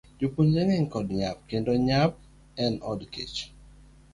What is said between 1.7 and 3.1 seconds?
nyao en od